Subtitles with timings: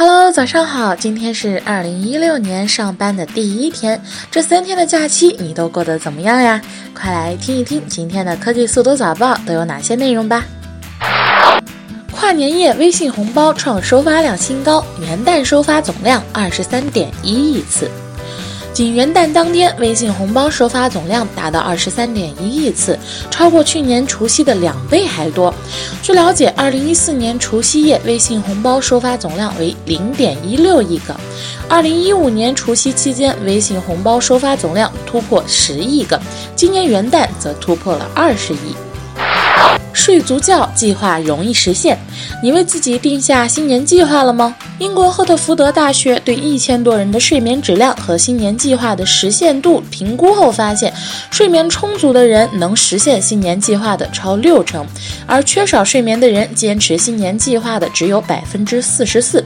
[0.00, 4.00] Hello，早上好，今天是二零一六年上班的第一天，
[4.30, 6.62] 这三天的假期你都过得怎么样呀？
[6.94, 10.44] 快来听一听今天的科技速读早报都有哪些内容吧。
[12.12, 17.90] 跨年夜微信红包创收发量新高，元旦收发总量二十三点一亿次。
[18.78, 22.96] 仅元旦当天，微信红包收发总量达到二十三点一亿次，
[23.28, 25.52] 超过去年除夕的两倍还多。
[26.00, 31.16] 据了解，二零一四年除夕夜微信红包收发总量为零点一六亿个，
[31.68, 36.20] 二零一五年除夕期间微信红包收发总量突破十亿个，
[36.54, 38.76] 今年元旦则突破了二十亿。
[39.98, 41.98] 睡足觉计划容易实现，
[42.40, 44.54] 你为自己定下新年计划了吗？
[44.78, 50.94] 英国赫特福德大学对一千多人的睡眠质量和新年计划的实现度评估后发现，
[51.32, 54.86] 睡眠充足的人能实现新年计划的超六成，
[55.26, 59.44] 而缺少睡眠的人坚持新年计划的只有百分之四十四。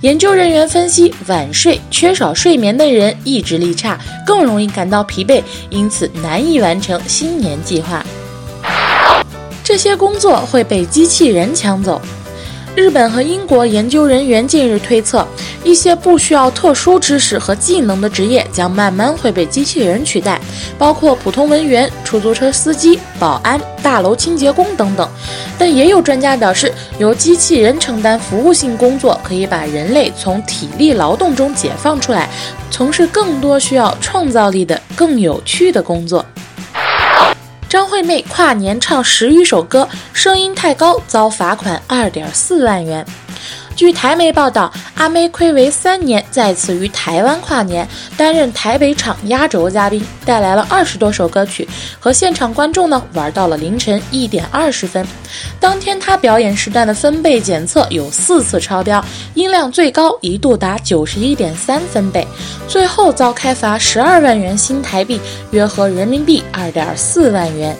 [0.00, 8.02] 研究人员分析，晚睡、缺少睡眠的人意志力差，更容易感到疲惫，因此难以完成新年计划。
[9.72, 11.98] 这些工作会被机器人抢走。
[12.76, 15.26] 日本和英国研究人员近日推测，
[15.64, 20.38] 一些不需要特殊知识和技能的职业将慢慢会被机器人取代，
[20.76, 25.08] 包括普通文员、出租车司机、保安、大楼清洁工等等。
[25.58, 32.28] 但也有专家表示，由机器人承担服务性工作，可以把人类从体力劳动中解放出来，
[32.70, 36.22] 从事更多需要创造力的、更有趣的工作。
[38.02, 43.04] 妹跨年唱十余首歌，声音太高遭罚款二点四万元。
[43.74, 51.66] 据台媒报道，阿妹暌违三年再次于台湾跨年，担任台北场压轴嘉宾，带来了二十多首歌曲，
[51.98, 55.04] 和现场观众呢玩到了凌晨一点二十分。
[55.58, 59.02] 当天她表演时段的分贝检测有四次超标，
[59.34, 62.26] 音量最高一度达九十一点三分贝，
[62.68, 65.18] 最后遭开罚十二万元新台币，
[65.50, 67.74] 约合人民币二点四万元。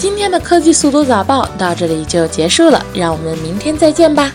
[0.00, 4.32] 今天的科技速读早报到这里就结束了，让我们明天再见吧。